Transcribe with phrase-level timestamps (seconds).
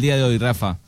[0.00, 0.78] día de hoy, Rafa?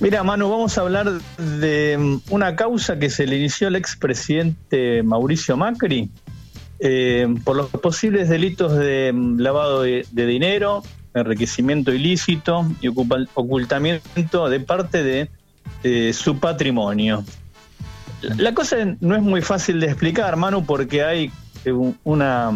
[0.00, 5.02] Mira, Manu, vamos a hablar de mm, una causa que se le inició al expresidente
[5.02, 6.10] Mauricio Macri
[6.80, 10.82] eh, por los posibles delitos de mm, lavado de, dinero,
[11.14, 15.30] enriquecimiento ilícito y ocultamiento de parte de
[15.84, 17.24] eh, su patrimonio.
[18.36, 21.30] La cosa no es muy fácil de explicar, Manu, porque hay
[21.64, 21.72] eh,
[22.04, 22.52] una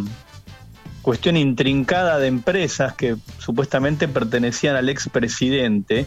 [1.09, 6.07] cuestión intrincada de empresas que supuestamente pertenecían al expresidente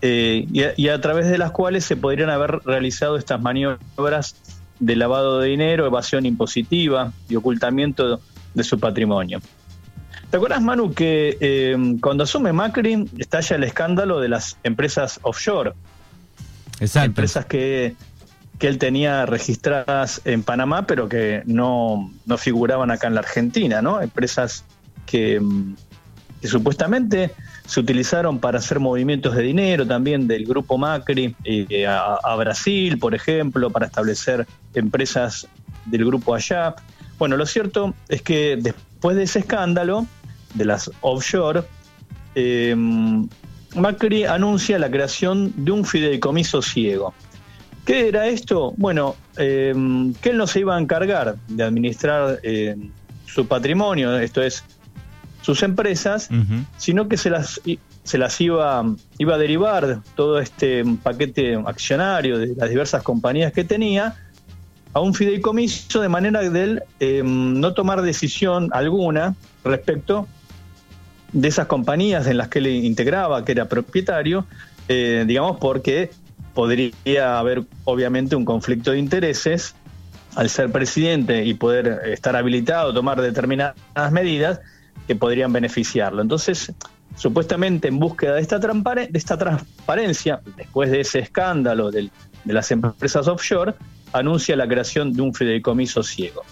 [0.00, 0.46] eh,
[0.76, 4.36] y, a, través de las cuales se podrían haber realizado estas maniobras
[4.78, 8.20] de lavado de dinero, evasión impositiva y ocultamiento
[8.54, 9.40] de su patrimonio.
[10.30, 15.72] ¿Te acuerdas, Manu, que eh, cuando asume Macri estalla el escándalo de las empresas offshore?
[16.78, 17.06] Exacto.
[17.06, 17.96] Empresas que,
[18.58, 23.80] que él tenía registradas en Panamá, pero que no, no figuraban acá en la Argentina,
[23.82, 24.00] ¿no?
[24.00, 24.64] Empresas
[25.06, 25.40] que,
[26.40, 27.32] que supuestamente
[27.68, 33.14] se utilizaron para hacer movimientos de dinero también del grupo Macri eh, a, Brasil, por
[33.14, 35.46] ejemplo, para establecer empresas
[35.84, 36.74] del grupo allá.
[37.18, 40.06] Bueno, lo cierto es que después de ese escándalo
[40.54, 41.62] de las offshore,
[42.34, 43.28] em,
[43.74, 47.12] Macri anuncia la creación de un fideicomiso ciego.
[47.88, 48.74] ¿Qué era esto?
[48.76, 52.76] Bueno, em, que él no se iba a encargar de administrar eh,
[53.24, 54.62] su patrimonio, esto es
[55.40, 56.28] sus empresas,
[56.76, 57.62] sino que se las,
[58.02, 58.84] se las iba,
[59.16, 64.16] iba a derivar todo este paquete accionario de las diversas compañías que tenía
[64.92, 70.28] a un fideicomiso de manera de él em, no tomar decisión alguna respecto
[71.32, 74.44] de esas compañías en las que él integraba, que era propietario,
[74.88, 76.10] eh, digamos porque
[76.54, 79.74] podría haber obviamente un conflicto de intereses
[80.34, 84.60] al ser presidente y poder estar habilitado a tomar determinadas medidas
[85.06, 86.22] que podrían beneficiarlo.
[86.22, 86.72] Entonces,
[87.16, 92.10] supuestamente en búsqueda de esta, de esta transparencia, después de ese escándalo de
[92.44, 93.74] las empresas offshore,
[94.12, 96.42] anuncia la creación de un fideicomiso ciego.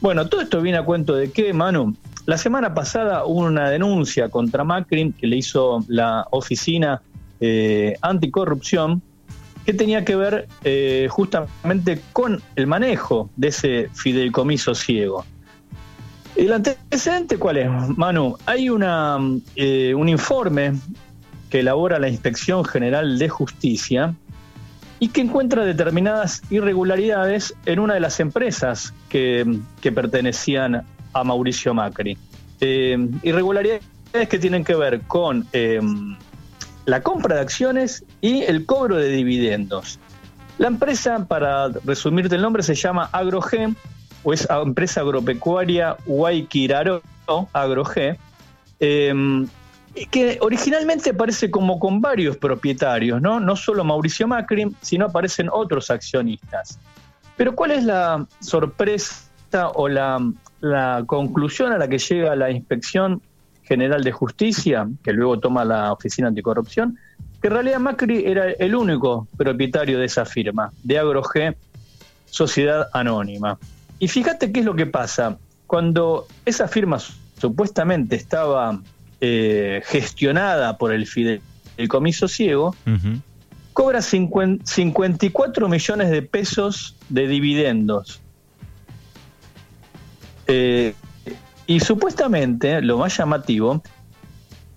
[0.00, 4.28] Bueno, todo esto viene a cuento de que, Manu, la semana pasada hubo una denuncia
[4.28, 7.02] contra Macri que le hizo la oficina
[7.40, 9.02] eh, anticorrupción
[9.68, 15.26] que tenía que ver eh, justamente con el manejo de ese fideicomiso ciego.
[16.36, 17.68] ¿El antecedente cuál es,
[17.98, 18.38] Manu?
[18.46, 19.18] Hay una,
[19.56, 20.72] eh, un informe
[21.50, 24.14] que elabora la Inspección General de Justicia
[25.00, 32.16] y que encuentra determinadas irregularidades en una de las empresas que, pertenecían a Mauricio Macri.
[32.62, 33.82] Eh, irregularidades
[34.30, 35.46] que tienen que ver con
[36.88, 39.98] la compra de acciones y el cobro de dividendos.
[40.56, 43.76] La empresa, para resumirte el nombre, se llama AgroGen
[44.22, 47.02] o es empresa agropecuaria Guayquiraro,
[47.52, 48.16] AgroG,
[48.80, 49.14] eh,
[50.10, 53.38] que originalmente aparece como con varios propietarios, ¿no?
[53.38, 56.78] No solo Mauricio Macri, sino aparecen otros accionistas.
[57.36, 63.20] Pero ¿cuál es la sorpresa o la conclusión a la que llega la Inspección
[63.68, 66.98] General de Justicia, que luego toma la Oficina Anticorrupción?
[67.40, 71.54] Que en realidad Macri era el único propietario de esa firma, de AgroG,
[72.30, 73.58] Sociedad Anónima.
[73.98, 75.38] Y fíjate qué es lo que pasa.
[75.66, 76.98] Cuando esa firma
[77.38, 78.80] supuestamente estaba
[79.20, 82.74] eh, gestionada por el Fideicomiso Ciego,
[83.72, 88.20] cobra 54 millones de pesos de dividendos.
[90.46, 90.94] Eh,
[91.68, 93.82] y supuestamente, lo más llamativo,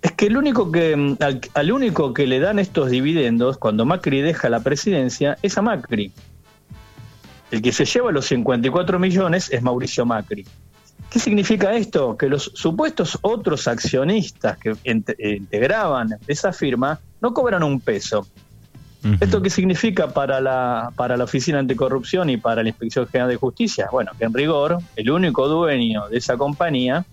[0.02, 1.16] es que el único que
[1.53, 6.12] al, único que le dan estos dividendos cuando Macri deja la presidencia es a Macri.
[7.50, 10.46] El que se lleva los 54 millones es Mauricio Macri.
[11.09, 12.18] ¿Qué significa esto?
[12.18, 18.28] Que los supuestos otros accionistas que eh, integraban esa firma no cobran un peso.
[19.19, 23.35] ¿Esto qué significa para la, para la Oficina Anticorrupción y para la Inspección General de
[23.35, 23.88] Justicia?
[23.91, 27.03] Bueno, que en rigor el único dueño de esa compañía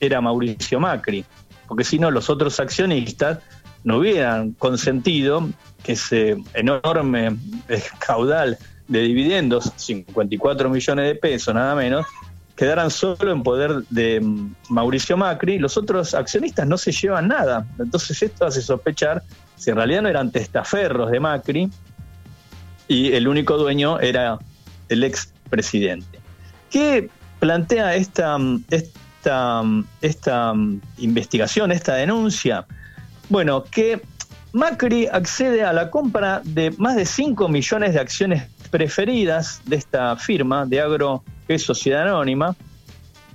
[0.00, 1.24] era Mauricio Macri,
[1.68, 3.40] porque si no los otros accionistas
[3.84, 5.48] no hubieran consentido
[5.82, 7.36] que ese enorme
[7.98, 8.58] caudal
[8.88, 12.06] de dividendos, 54 millones de pesos nada menos,
[12.56, 14.24] quedaran solo en poder de
[14.70, 17.66] Mauricio Macri, los otros accionistas no se llevan nada.
[17.78, 19.22] Entonces esto hace sospechar
[19.56, 21.70] si en realidad no eran testaferros de Macri
[22.88, 24.38] y el único dueño era
[24.88, 26.18] el ex presidente.
[26.70, 27.08] ¿Qué
[27.40, 30.52] plantea esta, mm, esta, mm, esta
[30.98, 32.66] investigación, esta denuncia?
[33.28, 34.02] Bueno, que
[34.52, 40.16] Macri accede a la compra de más de 5 millones de acciones preferidas de esta
[40.16, 42.54] firma de Agro, que es Sociedad Anónima,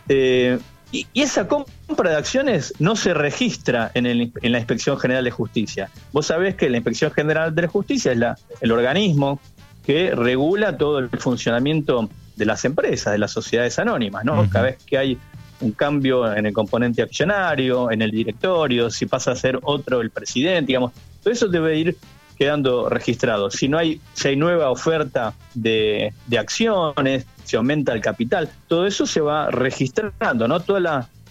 [0.07, 0.60] eh,
[0.91, 5.31] Y, esa compra de acciones no se registra en, el, en, la Inspección General de
[5.31, 5.89] Justicia.
[6.12, 9.39] Vos sabés que la Inspección General de Justicia es la, el organismo
[9.86, 14.50] que regula todo el funcionamiento de las empresas, de las sociedades anónimas, ¿no?
[14.50, 15.18] Cada vez que hay
[15.62, 20.09] un cambio en el componente accionario, en el directorio, si pasa a ser otro el
[20.09, 21.97] presidente, digamos, todo eso debe ir
[22.39, 23.51] quedando registrado.
[23.51, 29.06] Si no hay, si hay nueva oferta de, acciones, si aumenta el capital, todo eso
[29.06, 30.62] se va registrando, ¿no?
[30.62, 30.81] Todos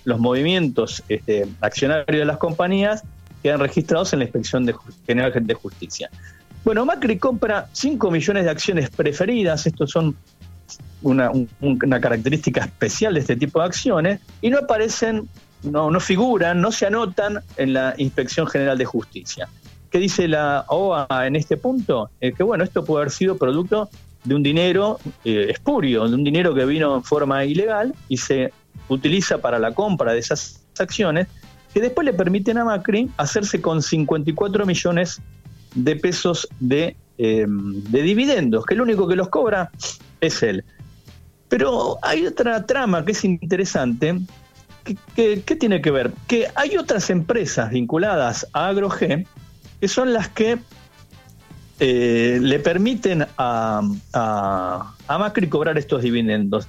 [0.05, 3.03] los movimientos este, accionarios de las compañías
[3.43, 4.75] quedan registrados en la Inspección de,
[5.07, 6.11] General de Justicia.
[6.63, 10.15] Bueno, Macri compra 5 millones de acciones preferidas, estos son
[11.01, 11.31] una,
[12.01, 15.27] característica especial de este tipo de acciones, y no aparecen,
[15.63, 19.49] no, no figuran, no se anotan en la Inspección General de Justicia.
[19.99, 22.09] ¿Qué dice la OA en este punto?
[22.21, 23.91] Eh, que bueno, esto puede haber sido producto
[24.23, 28.53] de un dinero eh, espurio, de un dinero que vino en forma ilegal y se
[28.89, 31.27] utiliza para la compra de esas acciones,
[31.75, 35.21] que después le permiten a Macri hacerse con 54 millones
[35.75, 39.73] de pesos de, em, de dividendos, que el único que los cobra
[40.21, 40.63] es él.
[41.49, 44.21] Pero hay otra trama que es interesante.
[45.17, 46.13] ¿Qué tiene que ver?
[46.29, 49.27] Que hay otras empresas vinculadas a AgroG
[49.81, 50.59] que son las que
[51.81, 53.83] eh, le permiten a,
[54.13, 56.67] a, Macri cobrar estos dividendos.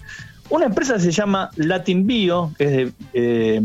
[0.50, 3.64] Una empresa se llama Latin Bio, que es de,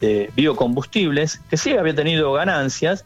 [0.00, 3.04] eh, biocombustibles, que sí había tenido ganancias.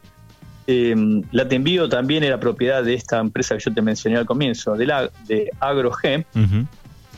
[0.66, 0.94] Eh,
[1.30, 4.86] Latin Bio también era propiedad de esta empresa que yo te mencioné al comienzo, de,
[4.86, 6.24] la, de AgroG.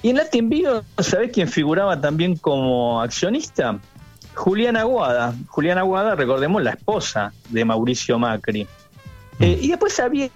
[0.02, 3.78] Y en Latin Bio, ¿sabés quién figuraba también como accionista?
[4.36, 5.34] Juliana Aguada.
[5.48, 8.64] Juliana Aguada, recordemos, la esposa de Mauricio Macri.
[9.38, 9.42] Mm.
[9.42, 10.30] Eh, y después había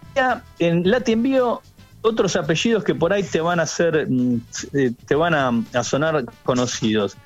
[0.58, 1.62] en Latin Bio
[2.02, 4.41] otros apellidos que por ahí te van a hacer, mm,
[4.73, 7.17] eh, te van a, sonar conocidos.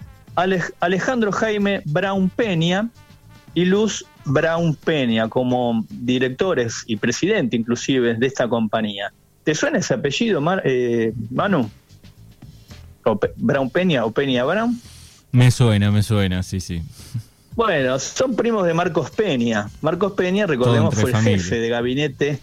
[0.81, 2.88] Alejandro Jaime Brown Peña
[3.55, 9.12] y Luz Brown Peña como directores y presidente inclusive de esta compañía.
[9.44, 11.71] ¿Te suena ese apellido, eh, Manu?
[13.37, 14.81] Brown Peña o Peña Brown?
[15.34, 16.81] Me suena, me suena, sí, sí.
[17.56, 19.69] Bueno, son primos de Marcos Peña.
[19.81, 22.38] Marcos Peña, recordemos, fue el jefe de gabinete.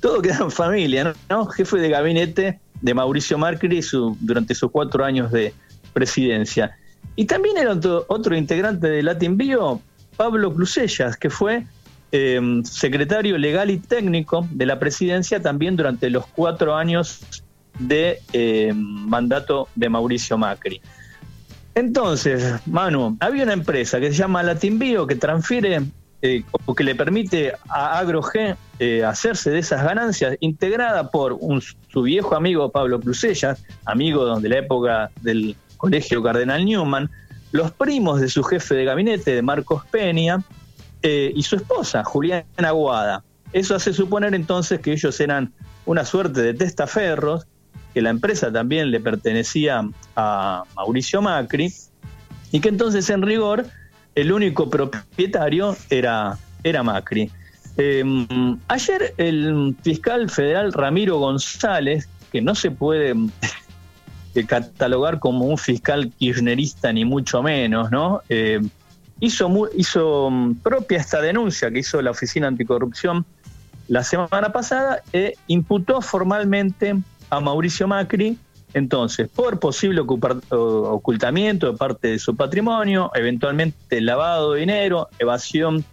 [0.00, 1.44] Todo queda en familia, ¿no?
[1.44, 3.82] Jefe de gabinete de Mauricio Macri
[4.18, 5.52] durante sus cuatro años de
[5.92, 6.74] presidencia.
[7.16, 9.82] Y también era otro, integrante de Latin Bio,
[10.16, 11.66] Pablo Clusellas, que fue
[12.12, 17.42] em, secretario legal y técnico de la presidencia también durante los cuatro años
[17.78, 20.80] de em, mandato de Mauricio Macri.
[21.74, 25.82] Entonces, Manu, había una empresa que se llama Latinbio que transfiere
[26.22, 31.62] eh, o que le permite a AgroG eh, hacerse de esas ganancias, integrada por un,
[31.62, 37.10] su viejo amigo Pablo Cruzellas, amigo de la época del Colegio Cardenal Newman,
[37.52, 40.42] los primos de su jefe de gabinete, de Marcos Peña,
[41.02, 43.24] eh, y su esposa, Juliana Aguada.
[43.54, 45.54] Eso hace suponer entonces que ellos eran
[45.86, 47.46] una suerte de testaferros
[47.92, 51.72] que la empresa también le pertenecía a Mauricio Macri
[52.52, 53.66] y que entonces en rigor
[54.14, 57.30] el único propietario era, era Macri.
[57.76, 63.14] Em, ayer el fiscal federal Ramiro González, que no se puede
[64.34, 68.20] eh, catalogar como un fiscal kirchnerista ni mucho menos, ¿no?
[68.28, 68.68] Em,
[69.20, 73.24] hizo, hizo mm, propia esta denuncia que hizo la Oficina Anticorrupción
[73.88, 76.96] la semana pasada e imputó formalmente
[77.30, 78.38] a Mauricio Macri,
[78.72, 85.84] entonces, por posible ocultamiento de parte de su patrimonio, eventualmente lavado de dinero, evasión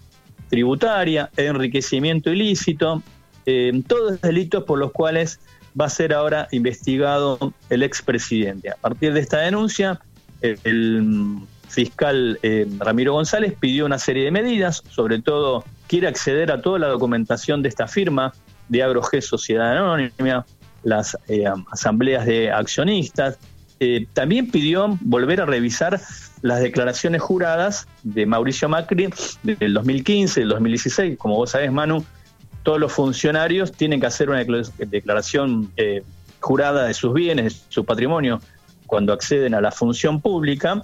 [0.49, 3.01] tributaria, enriquecimiento ilícito,
[3.45, 5.39] eh, todos delitos por los cuales
[5.79, 8.69] va a ser ahora investigado el expresidente.
[8.69, 9.99] A partir de esta denuncia,
[10.41, 16.61] el, fiscal eh, Ramiro González pidió una serie de medidas, sobre todo quiere acceder a
[16.61, 18.33] toda la documentación de esta firma
[18.69, 20.45] de AgroG Sociedad Anónima,
[20.87, 23.37] las eh, asambleas de accionistas.
[23.79, 25.99] Eh, también pidió volver a revisar
[26.41, 29.09] las declaraciones juradas de Mauricio Macri
[29.43, 31.17] del 2015, del 2016.
[31.17, 32.05] Como vos sabés, Manu,
[32.63, 34.43] todos los funcionarios tienen que hacer una
[34.77, 36.03] declaración eh,
[36.39, 38.39] jurada de sus bienes, de su patrimonio,
[38.85, 40.81] cuando acceden a la función pública.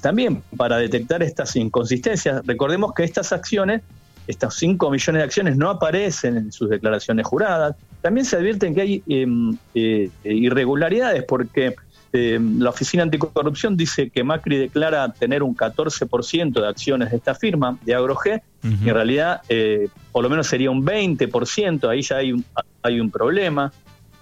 [0.00, 2.44] también para detectar estas inconsistencias.
[2.46, 3.82] Recordemos que estas acciones
[4.26, 7.76] estas 5 millones de acciones no aparecen en sus declaraciones juradas.
[8.02, 11.76] También se advierten que hay em, eh, irregularidades porque
[12.12, 17.34] em, la Oficina Anticorrupción dice que Macri declara tener un 14% de acciones de esta
[17.34, 22.16] firma, de AgroG, y en realidad eh, por lo menos sería un 20%, ahí ya
[22.16, 22.44] hay un,
[22.82, 23.72] hay un problema,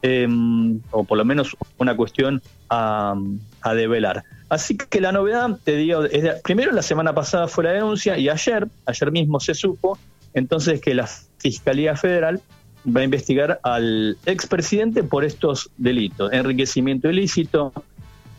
[0.03, 3.15] em, o por lo menos una cuestión a,
[3.63, 4.25] a develar.
[4.51, 8.29] Así que la novedad, te digo, es primero la semana pasada fue la denuncia y
[8.29, 9.99] ayer, ayer mismo se supo,
[10.35, 11.09] entonces que la
[11.39, 12.41] Fiscalía Federal
[12.87, 17.73] va a investigar al expresidente por estos delitos, enriquecimiento ilícito,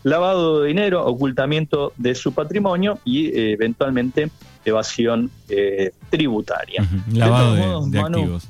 [0.04, 4.32] lavado de dinero, ocultamiento de su patrimonio y eh, eventualmente
[4.66, 6.88] evasión eh, tributaria.
[7.12, 8.48] Lavado de, activos.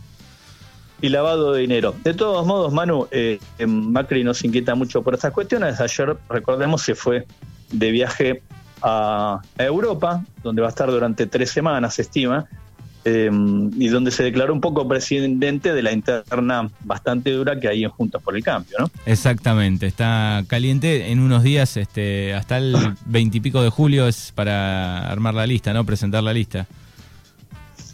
[1.01, 1.95] Y lavado de dinero.
[2.03, 5.79] De todos modos, Manu, eh, Macri nos inquieta mucho por estas cuestiones.
[5.81, 7.25] Ayer, recordemos, se fue
[7.71, 8.41] de viaje
[8.81, 12.45] a, Europa, donde va a estar durante tres semanas, se estima,
[13.03, 17.84] em, y donde se declaró un poco presidente de la interna bastante dura que hay
[17.84, 18.91] en Juntos por el Cambio, ¿no?
[19.05, 25.34] Exactamente, está caliente en unos días, este, hasta el veintipico de julio es para armar
[25.34, 25.86] la lista, ¿no?
[25.86, 26.67] Presentar la lista.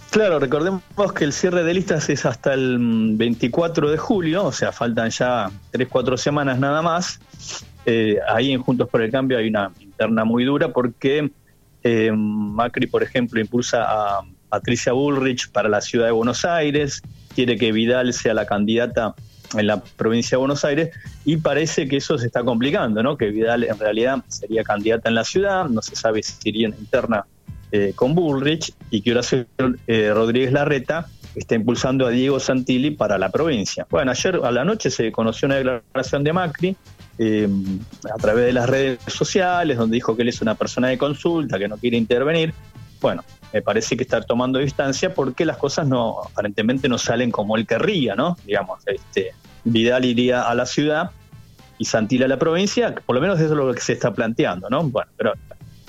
[0.09, 0.81] Claro, recordemos
[1.15, 2.77] que el cierre de listas es hasta el
[3.17, 7.19] 24 de julio, o sea, faltan ya tres, cuatro semanas nada más.
[7.85, 11.29] Eh, ahí en Juntos por el Cambio hay una interna muy dura porque
[11.83, 17.01] eh, Macri, por ejemplo, impulsa a Patricia Bullrich para la ciudad de Buenos Aires,
[17.35, 19.15] quiere que Vidal sea la candidata
[19.57, 20.89] en la provincia de Buenos Aires
[21.23, 23.17] y parece que eso se está complicando, ¿no?
[23.17, 26.75] Que Vidal en realidad sería candidata en la ciudad, no se sabe si iría en
[26.79, 27.25] interna
[27.71, 29.45] eh, con Bullrich y que Horacio
[29.87, 31.07] Rodríguez Larreta
[31.39, 33.85] está impulsando a Diego Santilli para la provincia.
[33.89, 36.75] Bueno, ayer a la noche se conoció una declaración de Macri
[37.19, 37.47] eh,
[38.13, 41.59] a través de las redes sociales, donde dijo que él es una persona de consulta,
[41.59, 42.53] que no quiere intervenir.
[43.01, 43.23] Bueno,
[43.53, 47.65] me parece que está tomando distancia porque las cosas no aparentemente no salen como él
[47.65, 48.37] querría, ¿no?
[48.45, 51.11] Digamos, este, Vidal iría a la ciudad
[51.77, 54.69] y Santil a la provincia, por lo menos eso es lo que se está planteando,
[54.69, 54.83] ¿no?
[54.83, 55.33] Bueno, pero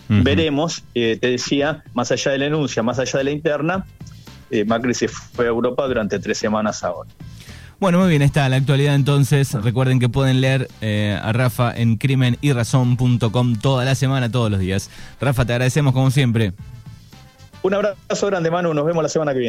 [0.09, 3.85] veremos, eh, te decía, más allá de la enuncia, más allá de la interna,
[4.51, 7.11] eh, Macri se fue a Europa durante tres semanas ahora.
[7.81, 9.55] Bueno, muy bien, está la actualidad entonces.
[9.55, 14.91] Recuerden que pueden leer eh, a Rafa en crimenyrazón.com toda la semana, todos los días.
[15.21, 16.55] Rafa, te agradecemos como siempre.
[17.63, 18.73] Un abrazo grande, Manu.
[18.73, 19.47] Nos vemos la semana que viene.